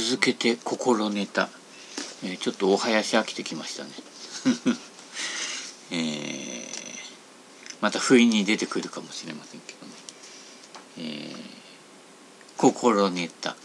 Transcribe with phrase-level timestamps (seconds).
[0.00, 1.48] 続けて心ネタ、
[2.22, 3.90] えー、ちょっとお囃子飽きてきましたね。
[5.90, 6.68] えー、
[7.80, 9.92] また不意に出てくるかもしれませんけどね、
[10.98, 11.36] えー、
[12.56, 13.56] 心ネタ、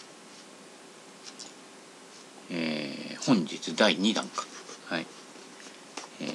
[2.50, 4.48] えー、本日第2弾か。
[4.88, 5.06] はい、
[6.22, 6.26] え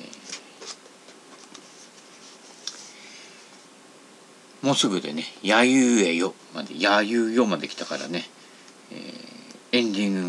[4.62, 8.30] ー、もうすぐでね「やゆえよ」まで「やゆよ」まで来たからね、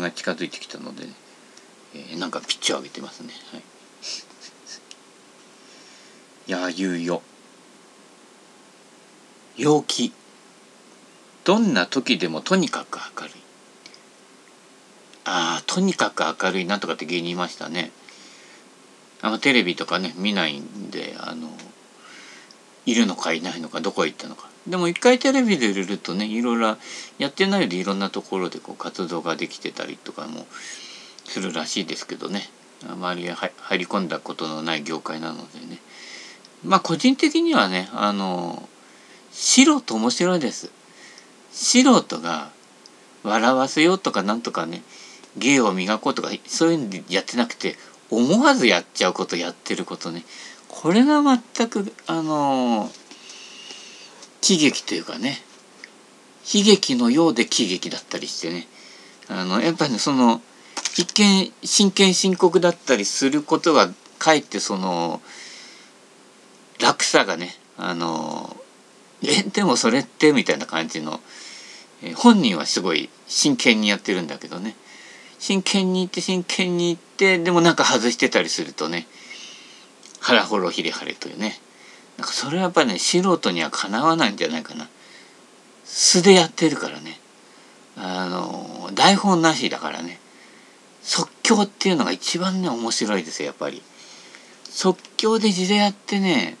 [0.00, 1.12] が近づいてきたので、ね、
[1.94, 3.32] えー、なんかピッチを上げてますね。
[3.52, 3.62] はい。
[6.50, 7.22] やゆよ
[9.56, 10.12] 陽気。
[11.44, 13.32] どんな時でもとにかく明るい。
[15.24, 16.64] ああとにかく明るい。
[16.64, 17.92] なんとかって芸人いましたね。
[19.22, 21.48] あのテレビとかね見ないんであの
[22.86, 24.48] いるのかいないのかどこへ行ったのか。
[24.66, 26.76] でも一回テレビで売れるとねいろいろ
[27.18, 30.46] やってないよりいろんなところでこう活動ができてたりとかも
[31.24, 32.48] するらしいですけどね。
[32.82, 35.78] 周り入り込んだことのない業界なのでね。
[36.64, 38.68] まあ個人的にはねあの
[39.30, 40.70] 素人面白いです。
[41.52, 42.50] 素人が
[43.22, 44.82] 笑わせようとかなんとかね
[45.36, 47.76] 芸を磨こうとかそういうんでやってなくて
[48.10, 50.24] 思わずやっちゃうことやってることね。
[50.72, 52.90] これが全くあの
[54.40, 55.42] 喜劇というかね。
[56.52, 58.66] 悲劇のようで喜劇だったりしてね。
[59.28, 60.40] あのやっぱりねその
[60.96, 65.20] 一見真剣深刻だったりすることがかえってその
[66.80, 68.56] 楽さがねあの
[69.22, 71.20] えでもそれってみたいな感じの、
[72.02, 74.76] え本人はすごい真剣にやってるんだけどね。
[75.38, 79.06] 真剣に言って真剣に言ってでもなんか外してたりするとね
[80.20, 81.58] 腹ほろひれはれというね。
[82.18, 84.88] なんかそれはやっぱりね素人にはかなわないんじゃないかな。
[85.84, 87.18] 素でやってるからね。
[87.96, 90.18] あの台本なしだからね。
[91.02, 93.82] 即興っていうのが一番ね面白いですよやっぱり。
[94.68, 96.56] 即興で字でやってね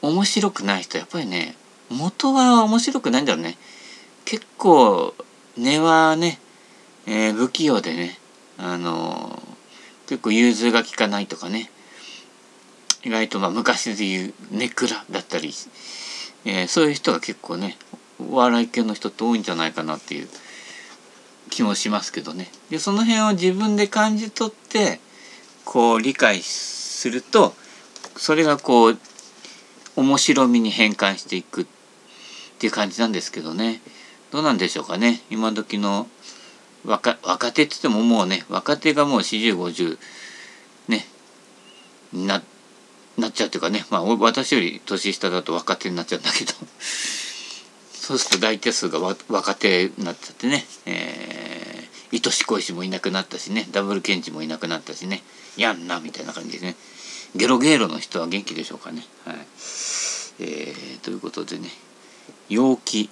[0.00, 1.56] 面白くない人やっぱりね
[1.90, 3.56] 元は面白くないんだろうね。
[4.24, 5.14] 結構
[5.56, 6.38] 根はね、
[7.06, 8.18] えー、不器用でね
[8.58, 9.42] あの、
[10.06, 11.70] 結構融通が利かないとかね。
[13.04, 15.52] 意外とまあ昔で言うネクラだったり、
[16.44, 17.76] えー、そういう人が結構ね
[18.20, 20.28] お笑い系の人って多いんじゃないかなっていう
[21.50, 22.48] 気もしますけどね。
[22.70, 25.00] でその辺を自分で感じ取って
[25.64, 27.54] こう理解すると
[28.16, 28.98] それがこう
[29.96, 31.66] 面白みに変換していくっ
[32.58, 33.80] ていう感じなんですけどね。
[34.30, 35.20] どうなんでしょうかね。
[35.30, 36.06] 今時の
[36.84, 39.98] 若若手っつってももうね若手がもう4050
[40.88, 41.06] ね
[42.12, 42.42] な
[43.18, 46.52] なっちゃうというかねまあ私より年下だと若手になっちゃうんだけど。
[47.92, 55.22] そうすると大多数が若手になっちゃってね、えー、愛し恋しもいなくなったしねダブルケンジもいなくなったしね
[55.56, 56.74] やんなみたいな感じですね。
[57.34, 59.04] ゲロゲロの人は元気でしょうかね。
[59.24, 59.36] はい。
[60.40, 61.70] えー、ということでね
[62.48, 63.08] 陽気。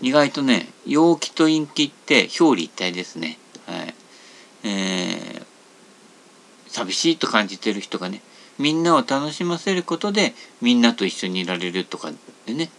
[0.00, 3.38] 意外とね陽気と陰気って表裏一体ですね。
[3.66, 3.94] はい。
[4.62, 5.44] えー、
[6.68, 8.22] 寂しいと感じてる人がね
[8.60, 12.12] みんなを楽しませることでみんなと一緒にいられるとか
[12.46, 12.70] でね、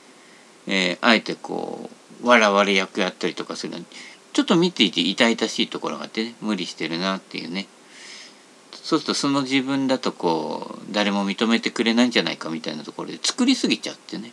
[0.67, 1.89] えー、あえてこ
[2.23, 3.79] う笑われ役やったりとかするの。
[3.79, 3.85] に
[4.31, 7.67] ちょっと見ていて痛々しいところがあってね無理してるなっていうね。
[8.71, 14.31] そうするとその自分だとこう誰も認めてくれないんじゃないかみたいなところで作りすぎちゃってね。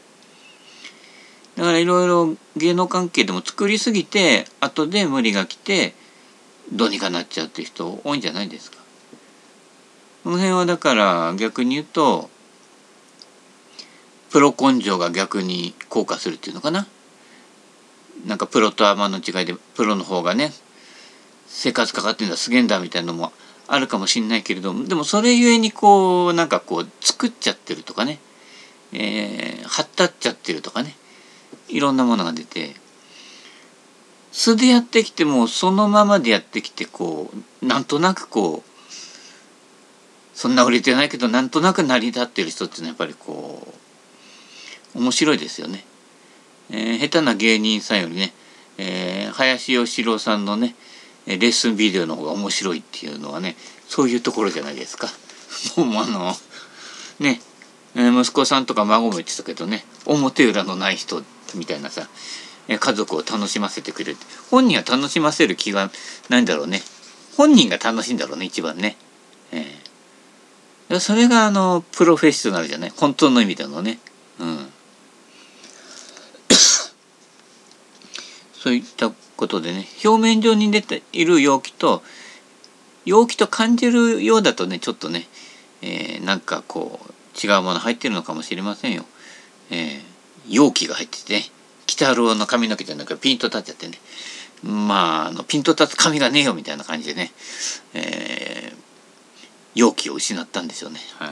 [1.57, 5.95] だからいろいろ芸能関係でも作りすぎて後で無理が来て
[6.73, 8.77] どうにかなっちゃうっていう人多いんじゃないですか。
[10.29, 12.29] この辺はだから逆に言うと
[14.29, 16.87] プロ根性が逆に効果するっていうのかな？
[18.27, 20.51] なんかプロとアマの違いでプロの方がね
[21.47, 23.33] 生活かかってんだすげえんだみたいなのも
[23.69, 28.19] あるかもしんないけれどもでもそれゆえにこうなんかこう作っちゃってるとかね、
[28.93, 30.95] えー、はったっちゃってるとかね
[31.71, 32.75] いろんなものが出て
[34.31, 37.31] 素でやってきてもそのままでやってきてこ
[37.63, 38.68] うなんとなくこう
[40.39, 43.75] そんな売れてないけどなんとなく成り立ってる人っていうのはやっぱりこ
[44.95, 45.85] う面白いですよね。
[46.71, 48.33] えー、下手な芸人さんよりね、
[48.79, 50.77] えー、林芳郎さんのね
[51.27, 53.57] レッスンビデオの方が面白いっていうのはね
[53.89, 55.09] そういうところじゃないですか。
[55.75, 56.37] もうあの
[57.19, 57.41] ね
[57.97, 61.25] 息子さんとか孫も言ってたけどね表裏のない人
[61.57, 62.07] みたいなさ
[62.69, 64.19] 家族を楽しませてくれる
[64.53, 65.91] 本人は楽しませる気が
[66.29, 66.81] ないんだろうね
[67.37, 68.97] 本人が楽しいんだろうね一番ね。
[69.51, 69.88] えー、
[71.01, 72.93] それがあのプロフェッショナルじゃない？
[72.97, 73.99] 本当の意味でのね。
[74.41, 74.69] うん。
[78.55, 79.87] そういったことでね。
[80.05, 82.03] 表面上に出ている陽気と
[83.05, 85.29] 陽気と感じるようだとねちょっとね、
[85.83, 89.05] えー、なんかこう違うもの入ってるのかもしれませんよ。
[89.71, 90.01] えー、
[90.49, 91.45] 容器が入っててね。
[91.87, 93.99] 鬼太郎の髪の毛じゃなくてピンと立っちゃってね。
[94.63, 97.31] まああのピンと立つ髪がねえよみたいな感じでね、
[97.95, 98.78] えー、
[99.79, 100.99] 容器を失ったんでしょうね。
[101.21, 101.31] はい。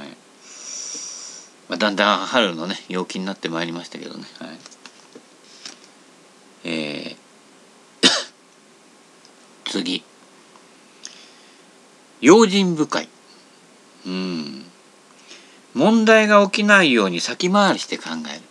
[1.68, 4.24] まあ、だんだん春のね陽気になってまいりましたけどね。
[4.38, 4.58] はい。
[6.62, 8.08] えー、
[9.68, 10.04] 次。
[12.20, 13.08] 用心深い。
[14.06, 14.64] うん。
[15.74, 18.42] 問題が起きないように先回りして考える、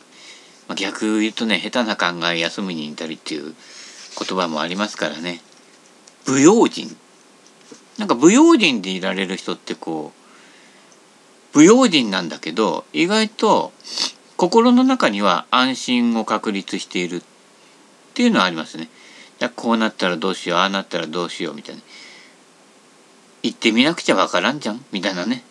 [0.68, 3.56] まあ、逆言うとね下手な考え休みにいたりっていう
[4.20, 5.40] 言葉もありますからね。
[6.26, 6.98] 不用心
[7.98, 10.26] なんか不用心でいられる人ってこう
[11.54, 13.72] 不用心なんだけど意外と
[14.36, 17.22] 心の中には安心を確立しているっ
[18.14, 18.90] ていうのはありますね。
[19.56, 21.82] こうなったらどうしようああなったらどうしようみたいな。
[23.44, 25.44] 言ってみなくちゃわからんじゃんみたいなね。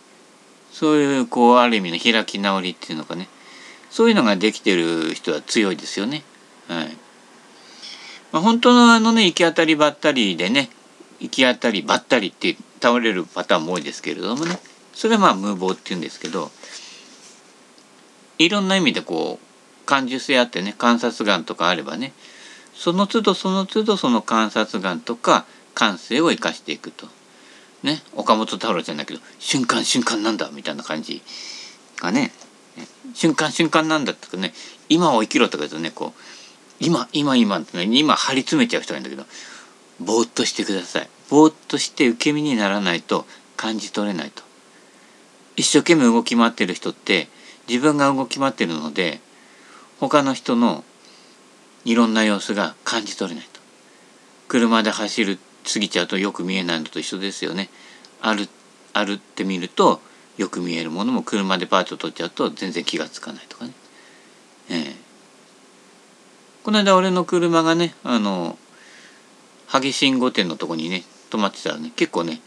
[0.73, 3.29] そういうこうある意味の開き直りっていうのかね。
[3.90, 6.25] そういうのができてる人は強いですよね。
[6.69, 6.97] はい。
[8.32, 10.69] まあ、本当のあのね行き当たりばったりでね
[11.25, 14.59] 行き当たりばったりって倒れるパターンも多いですけれどもね
[14.93, 16.50] それはまあ無謀っていうんですけど
[18.38, 22.12] いろんな意味でこう感受性あってね観察眼とかあればね
[22.75, 27.09] その都度その都度その観察眼とか感性を生かしていくと。
[27.82, 31.23] ね岡本太郎じゃないけど瞬間瞬間なんだみたいな感じ
[32.00, 32.32] がね
[33.12, 34.55] 瞬間瞬間なんだとかね
[34.88, 36.21] 今を生きろとか言うとねこう
[36.81, 39.29] 今今今ってね今張り詰めちゃう人がいるんだけど
[40.00, 43.26] ぼーっとしてくださいぼーっとして受け身にならないと
[43.56, 44.43] 感じ取れないと。
[45.56, 47.29] 一生懸命動き回ってる人って
[47.69, 49.21] 自分が動き回ってるので
[50.00, 50.85] 他の人の
[51.85, 53.61] いろんな様子が感じ取れないと。
[54.49, 55.38] 車で走る
[55.73, 57.71] 過ぎちゃうとよく見えないのと一緒ですよね。
[58.21, 58.49] 歩
[58.93, 60.00] 歩ってみると
[60.37, 63.73] よく見えるものも車でパーツを取っちゃうと全然気が付かないとかね、
[64.71, 64.97] ええ、
[66.65, 68.59] この間俺の車がねあの
[69.67, 71.05] 萩信号店のとこにね
[71.35, 72.41] 止まってたらね結構ね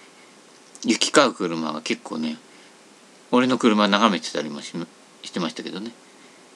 [0.86, 2.38] 行き交う車が結構ね
[3.32, 4.72] 俺の車眺めてたりもし
[5.34, 5.92] てましたけどね。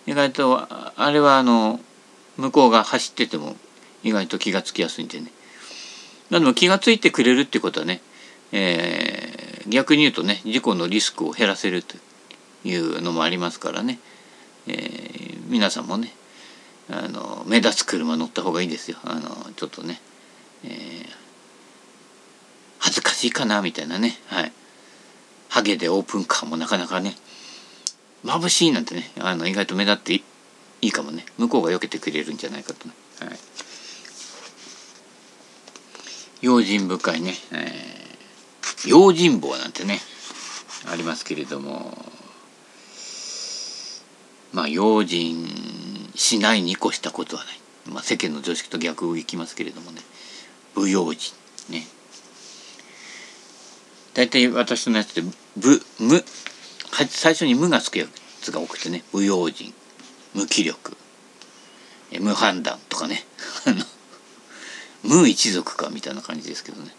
[0.07, 1.81] 意外とあれはあの
[2.37, 3.57] 向こうが走ってても
[4.03, 5.31] 意外と気が付きやすいんでね。
[6.29, 8.01] でも気が付いてくれるってことはね、
[8.53, 11.97] えー、逆に言うとね事故のリスクを減らせると
[12.63, 13.99] いうのもありますからね、
[14.67, 16.13] えー、皆さんもね
[16.89, 18.97] あの目立つ車乗った方がいいですよ。
[19.03, 19.99] あのちょっとね、
[20.63, 21.05] えー、
[22.81, 24.17] 恥ずかしいかなみたいなね。
[24.27, 24.51] はい。
[25.49, 27.15] ハゲでオープンカーもなかなかね。
[28.25, 29.11] 眩しいなんてね。
[29.19, 30.23] あの意外と目立ってい
[30.81, 31.25] いかもね。
[31.37, 33.39] 向こうが避けてくれるんじゃないかと、ね、はい。
[36.41, 39.99] 用心深いね、えー、用心棒なんてね。
[40.91, 41.95] ありますけれども。
[44.53, 45.47] まあ用心
[46.15, 47.59] しないに越したことはない、
[47.93, 50.01] まあ、世間の常識と逆をいきますけれどもね。
[50.73, 51.35] 不用心。
[51.69, 51.85] ね。
[54.13, 55.21] 大体私のやつで
[55.55, 56.23] 「無」「無」
[57.09, 58.07] 最初に「無」がつくや
[58.41, 59.73] つが多くてね不用心
[60.33, 60.97] 無気力
[62.19, 63.25] 無判断とかね
[65.03, 66.95] 無一族かみたいな感じですけどね、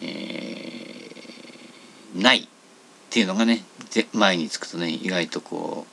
[0.00, 2.48] えー、ないっ
[3.10, 3.64] ていうのがね
[4.12, 5.86] 前につくとね意外とこ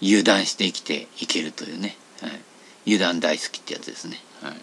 [0.00, 2.40] う油断して生きていけるというね、はい、
[2.86, 4.56] 油断大好きってやつですね、はい、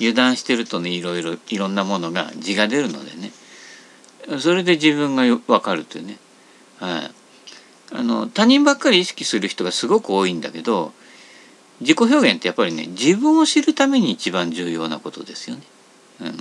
[0.00, 3.32] 油断してるとねいろいろいろんなものが字が出るのでね。
[4.40, 6.18] それで自分が分かるというね、
[6.80, 7.10] はい、
[7.92, 10.92] あの他人ばっかり意識する人がすごく多いんだけど
[11.80, 15.62] 自己表現ってやっぱりね自分を知るために一番重要なことですよね。
[16.20, 16.32] あの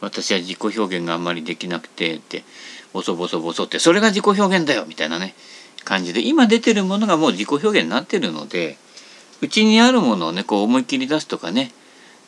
[0.00, 2.44] 私は自己表現があんまりできなくてって
[2.92, 5.34] ボソボソボソってそれが自己表現だよみたいなね
[5.84, 8.78] 感じで今出てるものがもう自己表現になってるので
[9.40, 11.72] うちにあるものをねこう思い切り出すとかね,、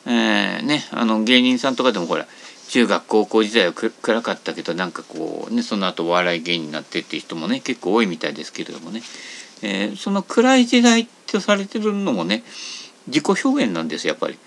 [0.05, 2.25] えー、ねあの芸人さんとかでもほら
[2.69, 9.01] 中学高校時代は暗かったけどなんかこうねその後お笑い芸人になってっていう人もね結構多いみたいですけれどもね
[9.61, 12.43] えー、その暗い時代ってされてるのもね
[13.07, 14.37] 自己表現なんですやっぱり。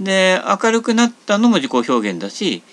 [0.00, 2.64] で明るくなったのも自己表現だし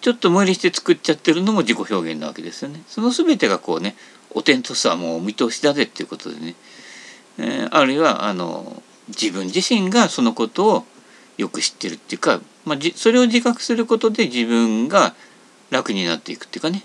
[0.00, 2.82] ちょっと無理して作っちゃってるのも自己表現なわけですよね。
[2.86, 3.96] その全てがこうね
[4.30, 6.54] お天とさもう見通しだぜっていうことでね、
[7.38, 10.84] えー、あるいはあの自分自身がそのことを
[11.38, 15.14] よく知ってるっていうか、まあ、それを自覚することで自分が
[15.70, 16.84] 楽になっていくっていうかね、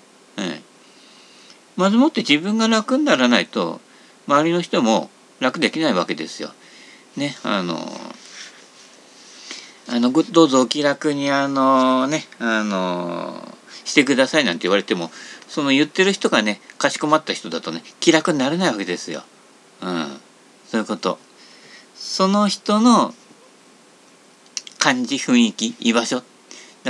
[1.76, 3.82] まずもって自分が楽にならないと
[4.28, 6.52] 周りの人も楽できないわけですよ。
[7.18, 7.78] ねあの
[9.90, 15.12] あのどうぞお気楽にあのねあのしてくださいなんて言われても
[15.48, 19.24] その言ってる人がねかしこまった人だとね気楽になれないわけですよ。
[19.82, 20.22] うん、
[20.68, 21.20] そういうこと。
[21.96, 23.14] その人の
[24.84, 26.24] 感じ雰囲気居場所。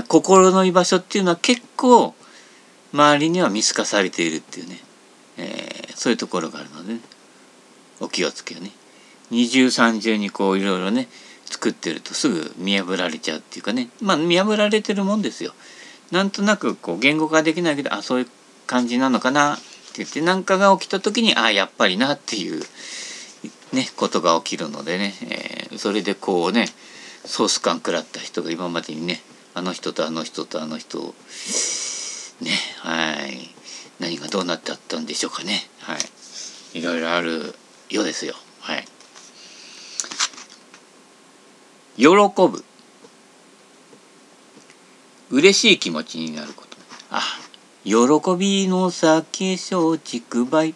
[0.07, 2.15] 心の居場所っていうのは結構
[2.91, 4.79] 周りには見透かされているっていうね、
[5.37, 6.99] えー、そういうところがあるので、ね、
[7.99, 8.71] お気をつけよね。
[9.29, 11.07] 二重三重にこういろいろね
[11.45, 13.89] 作ってるとすぐ見破られちゃうっていうかね。
[14.01, 15.53] まあ見破られてるもんですよ。
[16.09, 18.27] なんとなくこう言語化できないけどあそういう
[18.65, 19.63] 感じなのかなって
[19.97, 22.63] 言って何かが起きた時にあやっぱりなっていう
[23.71, 25.13] ねことが起きるのでね、
[25.69, 26.65] えー、それでこうね
[27.25, 29.21] ソース感食らった人が今までにね
[29.53, 31.13] あの人とあの人とあの人を
[32.41, 32.51] ね
[32.81, 33.53] はい
[33.99, 35.61] 何がどうなってあったんでしょうかね。
[35.79, 36.79] はい。
[36.79, 37.55] いろいろある
[37.89, 38.33] ようですよ。
[38.59, 38.85] はい。
[41.95, 42.65] 喜ぶ。
[45.29, 46.77] 嬉しい気持ちになること。
[47.11, 47.21] あ
[47.85, 47.93] 喜
[48.37, 50.69] びの酒松竹梅。
[50.69, 50.75] い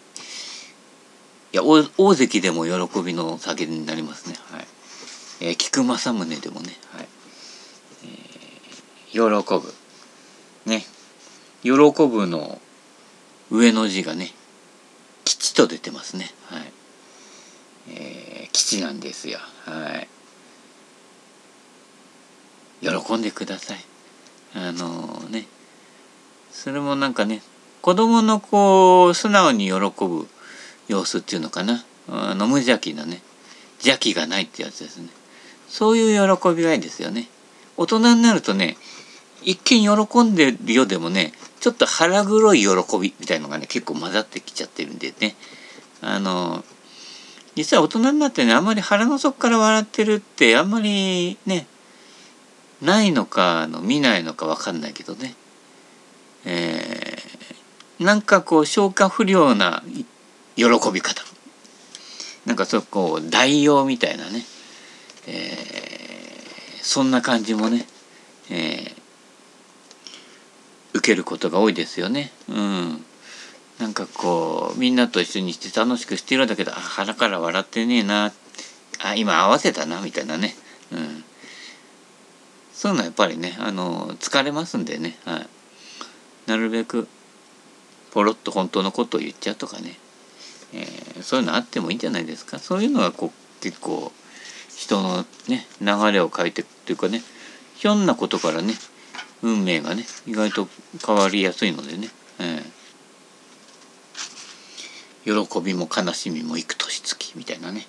[1.52, 4.36] や大関でも喜びの酒になりますね。
[4.52, 4.66] はい、
[5.40, 7.08] えー、菊正宗でもねはい、
[8.04, 9.74] えー、喜ぶ。
[10.66, 10.84] ね。
[11.62, 11.72] 喜
[12.06, 12.60] ぶの
[13.50, 14.32] 上の字がね
[15.24, 16.30] 吉と出てますね。
[16.46, 16.72] はい。
[17.90, 19.38] えー、吉なんですよ。
[19.64, 20.08] はい。
[22.80, 23.78] 喜んでください。
[24.54, 25.46] あのね。
[26.50, 27.42] それもなんかね
[27.82, 30.28] 子供のこう素直に喜ぶ
[30.88, 31.84] 様子っていうのかな。
[32.10, 33.20] あの無邪気なね。
[33.78, 35.08] 邪気がないってやつですね。
[35.68, 37.28] そういう喜びがいいですよね。
[37.76, 38.76] 大人になるとね
[39.42, 45.36] 一見喜んでるよでもねちょっと腹黒い喜びみたいのがね結構混ざってきちゃってるんでね。
[46.00, 46.64] あの
[47.54, 51.66] 実は大人になってねあんまり腹の底から笑ってるってあんまりね
[52.80, 55.34] ないのかあの見ないのか分かんないけどね、
[56.44, 59.82] えー、なんかこう消化不良な
[60.54, 61.22] 喜び方。
[62.46, 64.42] なんかそうこう代用みたいなね、
[65.28, 67.86] えー、そんな感じもね、
[68.50, 68.92] えー、
[70.94, 72.32] 受けることが多いですよね。
[72.48, 73.04] うん、
[73.78, 78.32] なんかこうみんなと一緒にして楽しくしてるんだけど腹から笑ってねえな。
[79.00, 80.56] あ今合わせたなみたいなね、
[80.90, 81.24] うん、
[82.72, 85.46] そういうのはやっぱりねあの疲れますんでね、はい、
[86.50, 87.06] なるべく
[88.10, 89.94] ポロッと本当のことを言っちゃうとかね、
[90.72, 92.58] えー、そういうのあってもいいんじゃないですか。
[92.58, 94.10] そういうのがこう結構
[94.78, 97.20] 人のね流れを変えていくっていうかね
[97.74, 98.74] ひょんなことからね
[99.42, 100.68] 運命がね意外と
[101.04, 102.08] 変わりやすいのでね、
[102.38, 107.86] えー、喜びも悲しみも幾年月みたいなね。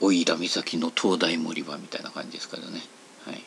[0.00, 2.82] おいら岬の灯台森場みたいな感じですからね。
[3.24, 3.42] はい、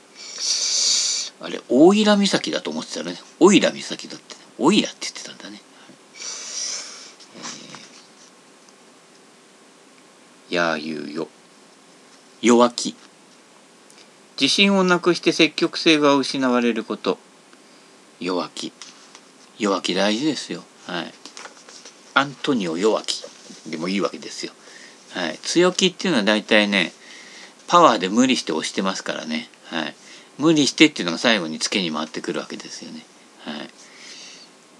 [1.41, 5.59] あれ大井良岬だと思ってたらね大井良岬だって、ね、大井良って言ってたんだね、はい。
[10.49, 11.27] えー、やあゆうよ。
[12.41, 12.95] 弱気。
[14.39, 17.17] 自信をなくして積極性が失われること。
[18.19, 18.71] 弱気。
[19.57, 20.63] 弱気大事ですよ。
[20.87, 21.13] はい。
[22.13, 23.23] アントニオ弱気。
[23.69, 24.51] でもいいわけですよ。
[25.11, 25.37] はい。
[25.43, 26.91] 強気っていうのは大体ね
[27.67, 29.49] パワーで無理して押してますからね。
[29.65, 29.95] はい、
[30.37, 33.05] 無理してっていうのが最後にツケに回ってくるわけですよね。
[33.39, 33.51] は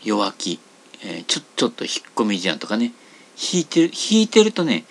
[0.03, 0.59] い、弱気、
[1.03, 2.93] えー、ちょちょっと引っ込み思案とかね。
[3.37, 4.85] 引いてる引いてるとね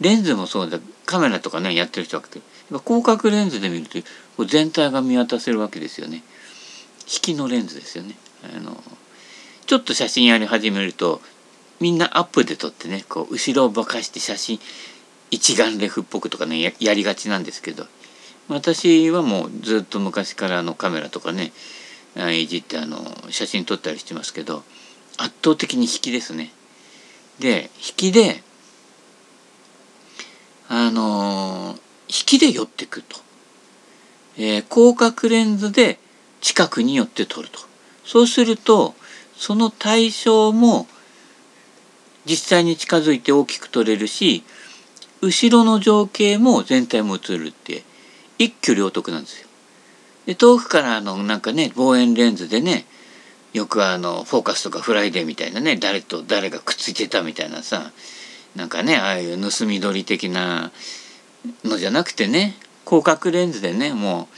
[0.00, 2.22] レンズもそうだカメラとかねやってる人は
[2.84, 3.86] 広角レンズで見る
[4.36, 6.22] と全体が見渡せるわけですよね。
[7.12, 8.14] 引きのレンズですよね。
[8.44, 8.82] あの
[9.66, 11.20] ちょっと写真やり始めると
[11.80, 14.60] みんなアップで撮ってねこう後ろをぼかして写真
[15.30, 17.86] 一眼レフっぽくとかねやりがちなんですけど
[18.48, 21.52] 私はもうずっと昔からのカメラとかね
[22.32, 22.98] いじってあの
[23.30, 24.64] 写真撮ったりしてますけど
[25.18, 26.50] 圧倒的に引きですね。
[27.38, 28.42] で引きで
[30.72, 31.74] あの
[32.06, 33.18] 引きで寄ってくると、
[34.38, 35.98] えー、広角レンズで
[36.40, 37.58] 近くに寄って撮ると
[38.04, 38.94] そうすると
[39.36, 40.86] その対象も
[42.24, 44.44] 実際に近づいて大きく撮れるし
[45.20, 47.82] 後ろの情景も全体も映るって
[48.38, 49.48] 一挙両得なんですよ。
[50.26, 52.86] で遠くからあのなんかね望遠レンズでね
[53.52, 57.90] よくあのフォーカスとかフライデーみたいなね誰と誰がくっついてたみたいなさ
[58.56, 60.70] なんかねああいう盗み撮り的な
[61.64, 64.28] のじゃなくてね広角レンズでねも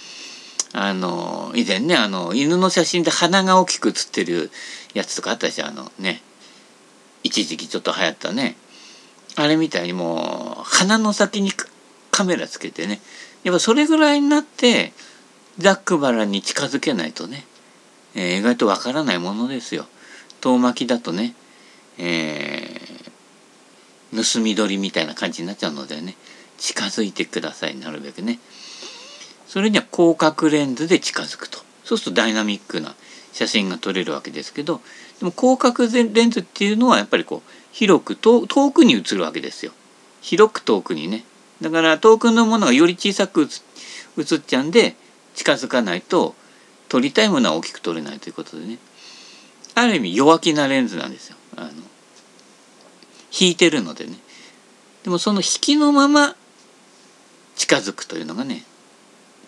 [0.75, 4.51] うあの以前ねあの犬の写真で鼻が大きく写ってる
[4.95, 6.23] やつとかあったでしょあのね
[7.23, 8.57] 一時期ちょっと流行ったね
[9.37, 11.53] あれみたいにもう鼻の先に
[12.11, 13.01] カメラつけてね
[13.45, 14.93] やっぱそれぐらいになって
[15.59, 17.45] ザックバラに近づけないとね、
[18.15, 19.87] えー、意外とわからないものですよ。
[20.41, 21.35] 遠巻きだとね、
[21.99, 22.92] えー、
[24.15, 26.17] 盗み撮りみたいな感じになっちゃうのでね。
[26.59, 28.39] 近づいてくださいなるべくね。
[29.49, 31.59] それには広角レンズで近づくと。
[31.85, 32.95] そうするとダイナミックな
[33.33, 34.81] 写真が撮れるわけですけど。
[35.19, 39.73] でも広角レンズっていうのはやっぱりこう広く遠くに映るわけですよ。
[40.21, 41.25] 広く遠くにね。
[41.61, 43.49] だから遠くのものがより小さく
[44.19, 44.95] 映っちゃうんで
[45.35, 46.35] 近づかないと
[46.89, 48.79] 撮りたいものは大きく撮れないということでね。
[49.75, 51.37] ある意味弱気なレンズなんですよ。
[51.57, 51.71] あの
[53.39, 54.17] 引いてるのでね
[55.05, 56.37] でもその引きのまま
[57.57, 58.65] 近づくというのがね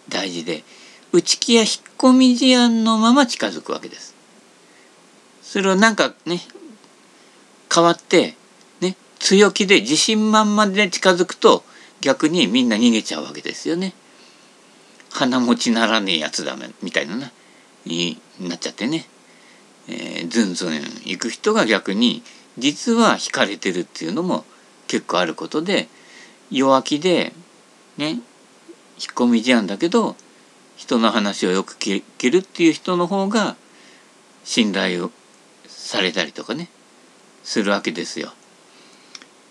[0.08, 0.64] 大事で
[1.12, 4.14] 内気や引っ込み思案のまま近づくわけです。
[5.42, 6.40] それをなんかね
[7.72, 8.34] 変わって
[8.80, 11.62] ね強気で自信満々で近づくと
[12.00, 13.94] 逆にみんな逃げちゃうわけですよね。
[15.12, 17.30] 鼻持ちならねえやつだめみたいなな
[17.84, 19.06] になっちゃってね、
[19.88, 22.24] えー、ずんずん行く人が逆に
[22.58, 24.44] 実は惹かれてるっていうのも
[24.86, 25.88] 結構あることで
[26.50, 27.32] 弱気で
[27.96, 28.20] ね引っ
[29.14, 30.16] 込み思案だけど
[30.76, 33.56] 人の話をよく聞けるっていう人の方が
[34.44, 35.10] 信頼を
[35.66, 36.68] されたりとかね
[37.42, 38.32] するわけですよ。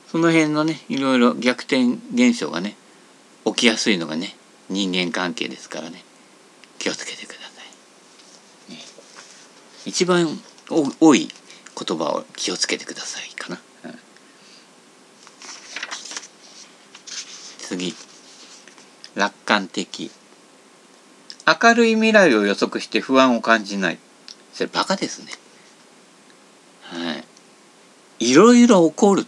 [0.08, 2.76] その辺のねいろいろ逆転現象がね
[3.46, 4.36] 起きやすいのがね
[4.70, 6.04] 人間関係ですからね
[6.80, 7.62] 気をつけてくださ
[8.70, 8.72] い。
[8.72, 8.80] ね、
[9.86, 10.40] 一番
[11.00, 11.30] 多い
[11.84, 13.60] 言葉を気をつけてくださいかな。
[13.86, 14.00] うん、
[17.60, 17.96] 次。
[19.16, 20.12] 楽観的。
[21.46, 24.00] 明るい未来を予測して不安を感じない。
[24.54, 25.32] それバカですね。
[26.84, 27.14] は
[28.20, 28.32] い。
[28.32, 29.26] いろいろ起こる。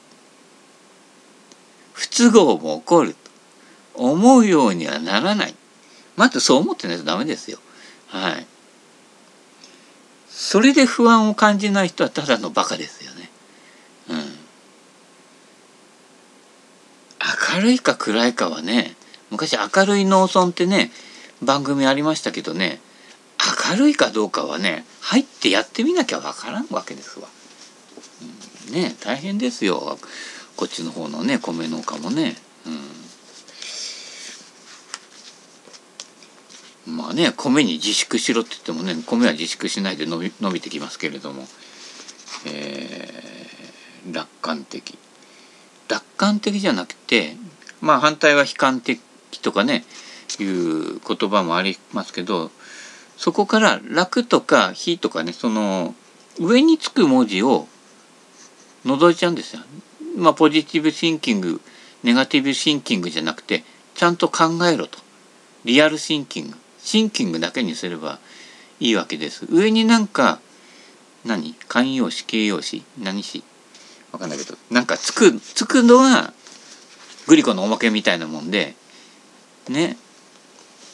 [1.93, 3.15] 不都合も起こる。
[3.93, 5.55] 思うようにはならない。
[6.15, 7.59] まずそう思ってないとダメですよ。
[8.07, 8.47] はい。
[10.37, 13.29] それで不安を感じない人はただのバカですよね。
[14.09, 14.17] うん。
[17.55, 18.95] 明るいか暗いかはね
[19.31, 20.91] 昔明るい農村ってね
[21.41, 22.81] 番組ありましたけどね
[23.71, 27.29] 明るいかどうかはね入ってやってみなきゃわからんわけですわ。
[28.67, 29.97] うん、ね大変ですよ。
[30.57, 32.35] こっちの方のね米農家もね。
[32.65, 33.04] うん、
[36.87, 41.43] まあね米に自粛しろって言ってもね米は自粛しないで伸び伸びてきますけれども、
[42.45, 44.97] えー、楽観的。
[45.89, 47.35] 楽観的じゃなくて
[47.81, 48.99] まあ反対は悲観的
[49.41, 49.85] とかね
[50.39, 52.49] いう言葉もありますけど
[53.17, 55.93] そこから楽とか非とかねその
[56.39, 57.67] 上につく文字を
[58.83, 59.61] 除いちゃうんですよ。
[60.17, 61.61] まあポジティブシンキング
[62.03, 63.63] ネガティブシンキングじゃなくて
[63.95, 64.99] ちゃんと考えろと。
[65.63, 66.57] リアルシンキング。
[66.85, 68.19] シンキングだけにすれば
[68.79, 69.45] いいわけです。
[69.49, 70.39] 上になんか
[71.25, 71.55] 何？
[71.67, 72.83] 慣用詞形容詞？
[73.01, 73.43] 何詞？
[74.11, 76.31] わかんないけどなんかつくつくのは
[77.27, 78.75] グリコのおまけみたいなもんで
[79.67, 79.97] ね？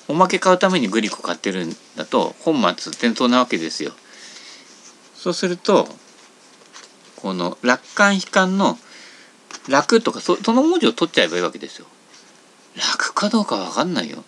[0.08, 3.92] おまけ買うためにグリコ買ってるんだと本末転倒なわけですよ。
[5.14, 5.88] そうすると
[7.18, 8.78] この楽観悲観の
[9.68, 11.86] 楽とかその文字を取っちゃえばいいわけですよ。
[12.78, 14.24] 楽かどうかわかんないよ。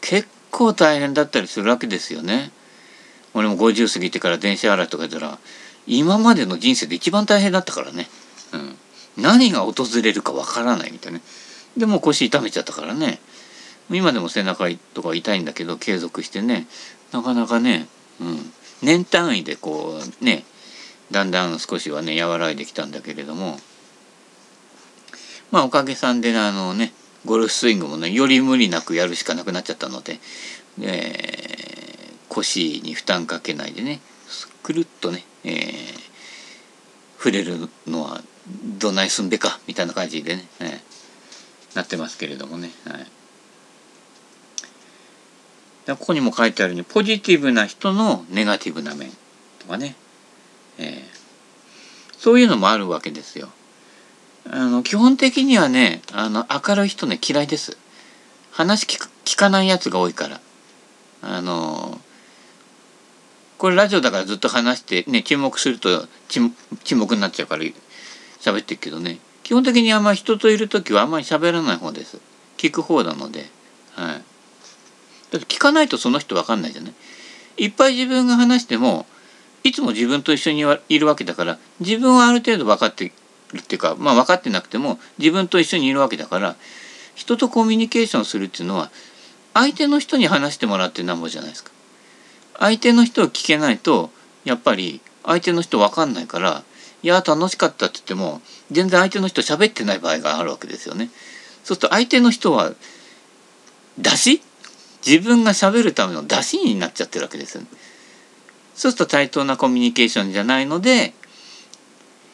[0.00, 2.50] 結構大変だったりするわけですよね。
[3.34, 5.38] 俺も50過ぎてから電車洗いとか言ったら
[5.86, 8.08] 今までの人生で一番大変だったからね。
[8.52, 8.76] うん。
[9.16, 11.20] 何が訪れるかわからないみたいな。
[11.76, 13.20] でも腰痛めちゃったからね。
[13.90, 16.66] 今でも背中とか痛いんだけど継続してね
[17.12, 17.86] なかなかね、
[18.20, 20.44] うん、年単位でこうね
[21.10, 23.58] だんだん少しはね和らいできたんだけれども
[25.50, 26.92] まあおかげさんであのね
[27.28, 30.18] ゴルフスイングもねより無理なくやるしかなくなっちゃったので、
[30.80, 34.00] えー、腰に負担かけないでね
[34.62, 35.54] くるっとね、えー、
[37.18, 38.22] 触れるのは
[38.78, 42.70] どないすんべかみたいな感じでね、えー、なってますけれどもね。
[42.86, 43.06] はい
[45.86, 49.10] ここにも書いてあるようにポジティブな人のネガティブな面
[49.58, 49.96] とかね、
[50.76, 53.48] えー、そういうのもあるわけですよ。
[54.50, 57.76] あの基本的にはねあの明るい人ね嫌いです。
[58.50, 60.40] 話聞聞かないやつが多いから。
[61.20, 62.00] あの
[63.58, 66.54] これラジオだからずっと話してね沈黙すると沈
[66.96, 67.64] 黙になっちゃうから
[68.40, 72.20] 喋ってるけどね基本的にあんまり人といる時はあんまり喋らない方です。
[72.56, 73.46] 聞く方なので。
[73.94, 74.22] はい。
[75.30, 76.94] だって聞かないとその人分かんないじゃない。
[77.58, 79.06] いっぱい自分が話しても
[79.64, 83.12] いつも自分と一緒にいるわけだから自分はある程度分かって
[83.56, 86.56] っていうかまあ分かってなくても自分と一緒にいるわけだから
[87.14, 88.90] 人とコミュニケーションするっていうのは
[89.54, 91.70] 相手の人に話してもらってなんぼじゃないですか。
[92.58, 94.10] 相手の人を聞けないと
[94.44, 96.62] やっぱり相手の人分かんないから
[97.02, 101.10] 「いや楽しかった」って言っても全然相手の人喋ってない場合があるわけですよね。
[101.64, 102.72] そうすると相手の人は
[103.96, 104.42] 出し？
[105.06, 107.68] 自分が喋るための出しになっちゃってるわけですよね。
[108.74, 111.14] そうすると対等なコミュニケーションじゃないので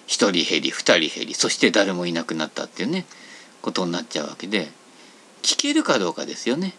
[0.07, 3.07] 1人減り2人減りそして誰もいなくなったっていうね
[3.63, 4.69] ことになっちゃうわけで
[5.43, 6.75] 聞けるかどうかですよね。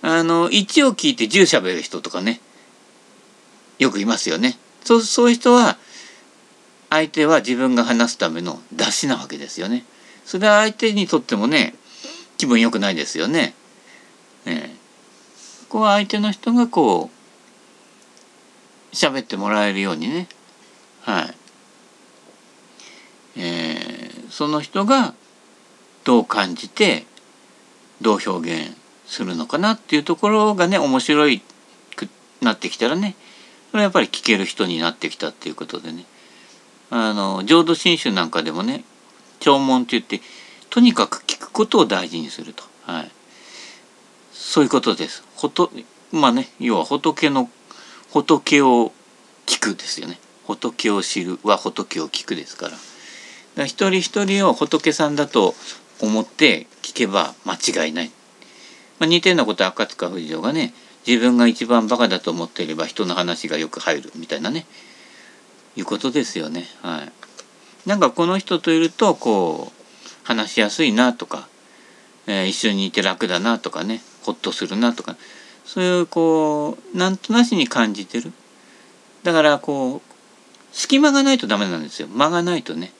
[0.00, 2.40] あの1を聞いて10喋る人とかね
[3.78, 4.58] よくいますよね。
[4.84, 5.76] そうそういう人は
[6.90, 9.84] 相手は自分が話すための出しなわけですよね。
[10.24, 11.74] それは相手にとってもね
[12.38, 13.54] 気分良くないですよね。
[14.44, 14.74] ね
[15.68, 20.28] ここは相手の人がこう喋ってもらえるようにね
[21.02, 21.34] はい
[23.38, 25.14] えー、その人が
[26.04, 27.06] どう感じて
[28.02, 31.40] どう表現するのかなっていうところがね面白い
[31.96, 32.08] く
[32.42, 33.14] なってきたらね
[33.70, 36.04] それはやっぱり聞ける人になってきたっていうことでね
[36.90, 38.84] あの浄土真宗なんかでもね
[39.40, 40.20] 弔問って言って
[40.70, 43.10] とにかく聞くことを大事にすると、はい、
[44.32, 45.24] そういうことです。
[45.36, 45.70] ほと
[46.12, 47.48] まあね要は仏の
[48.10, 48.92] 仏を
[49.46, 50.18] 聞くですよね。
[50.46, 52.76] 仏を知るは仏を聞くですから。
[53.64, 55.54] 一人一人を仏さんだと
[56.00, 58.10] 思って聞けば間違いない。
[58.98, 60.72] まあ、似たようなこと赤塚不二夫がね
[61.06, 64.66] 自分が一番バカだと思っていれば人の話がよく入るみたいなね
[65.76, 66.64] いうことですよね。
[66.82, 67.88] はい。
[67.88, 71.48] なんかこの人といるとこう話しやすいなとか、
[72.26, 75.16] えー、一緒にいて楽だなとかねホッとするなとか
[75.64, 78.32] そういうこうなんとなしに感じてる。
[79.22, 80.02] だからこう
[80.72, 82.92] 隙間がないとダメなんですよ間がないとね。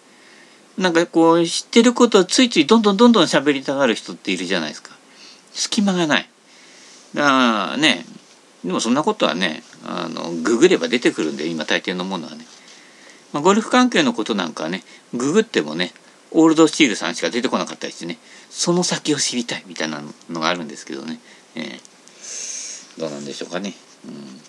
[0.79, 4.97] なんかこう知ってることをついついどんどんどんどん喋りたがる人っているじゃないですか。
[5.53, 6.31] 隙間がない。
[7.15, 7.29] だか
[7.73, 8.05] らね
[8.65, 12.47] でもそんなことはねあのググれば出てくるんで今大抵のものはね。
[13.33, 15.93] まあ、ゴルフ関係のことなんかはねググってもね
[16.31, 21.19] オールドスチールさんしか出てこなかったりしてねその先を知りたいみたいなのがあるんですけどね、
[21.57, 23.75] えー、どうなんでしょうかね。
[24.07, 24.41] うん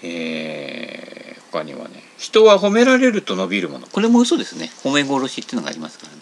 [0.00, 3.86] えー、他にはね人は褒められると伸びるもの。
[3.86, 4.70] これも嘘ですね。
[4.82, 6.18] 褒め殺しっていうのがありますからね。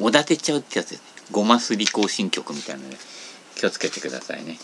[0.00, 2.96] おだてちゃうってやつですごますり行進曲みたいなので
[3.54, 4.58] 気をつけてくださいね。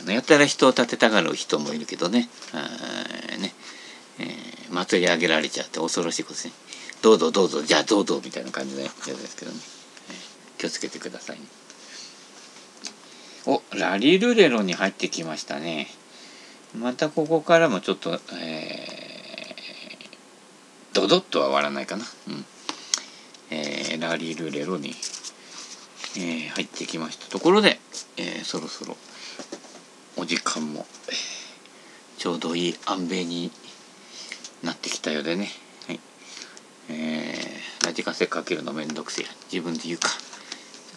[0.00, 2.28] あのやったら人を立てたがる人もいるけどね。
[2.52, 3.54] あね。
[4.18, 6.52] えー、祭り上げられちゃって恐ろしいことですね。
[7.02, 9.58] どうぞどうぞじゃあどうぞみたいな感じのやつですけどね、
[10.10, 11.44] えー、気をつけてくださいね。
[13.46, 15.88] おラリルレロに入ってきましたね。
[16.76, 18.18] またここからもちょっとえー、
[21.00, 22.44] ドドッとは終わらないかなうん
[23.50, 27.78] えー、ラリルレロに、えー、入ってきましたところで、
[28.18, 28.96] えー、そろそろ
[30.18, 30.84] お時間も、
[32.18, 33.52] ちょうどいい安米に
[34.64, 35.48] なってきたようでね。
[35.86, 36.00] はい。
[36.90, 39.26] えー、ラジカセかけるのめんどくせえ。
[39.52, 40.08] 自分で言うか。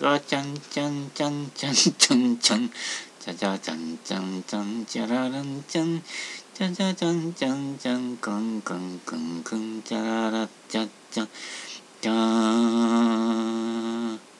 [0.02, 2.70] ガチャンチャンチャンチャンチャンチャン。
[3.20, 6.04] チャチャチャンチャンチャンチャラランチャン。
[6.54, 11.28] チャチャチャンチャンチャンカンカンカンカンチャララチャチャ
[12.02, 12.16] チャー
[14.16, 14.31] ン。